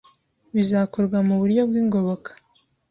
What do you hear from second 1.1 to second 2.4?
mu buryo bw’ingoboka